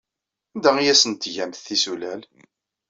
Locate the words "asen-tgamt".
0.93-1.63